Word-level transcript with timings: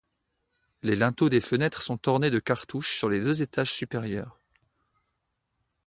Les 0.81 0.95
linteaux 0.95 1.29
des 1.29 1.39
fenêtres 1.41 1.83
sont 1.83 2.09
ornés 2.09 2.31
de 2.31 2.39
cartouches 2.39 2.97
sur 2.97 3.07
les 3.07 3.21
deux 3.21 3.43
étages 3.43 3.71
supérieurs. 3.71 4.39